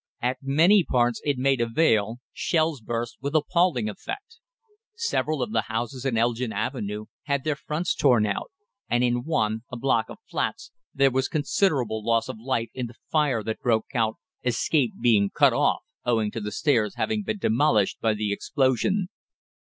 [0.19, 4.39] At many parts in Maida Vale shells burst with appalling effect.
[4.95, 8.49] Several of the houses in Elgin Avenue had their fronts torn out,
[8.89, 12.95] and in one, a block of flats, there was considerable loss of life in the
[13.11, 18.01] fire that broke out, escape being cut off owing to the stairs having been demolished
[18.01, 19.07] by the explosion.